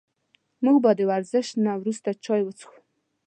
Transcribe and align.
موږ 0.63 0.77
به 0.83 0.91
د 0.97 1.01
ورزش 1.11 1.47
نه 1.65 1.71
وروسته 1.81 2.09
چای 2.25 2.41
وڅښو 2.43 2.75